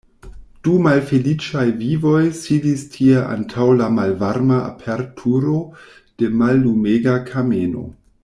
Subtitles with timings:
[0.67, 5.57] Du malfeliĉaj vivoj sidis tie antaŭ la malvarma aperturo
[6.23, 7.85] de mallumega kameno.